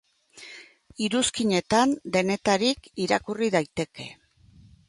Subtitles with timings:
[1.07, 4.09] Iruzkinetan denetarik irakurri daiteke.